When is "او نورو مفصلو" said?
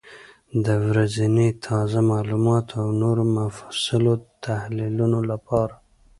2.83-4.13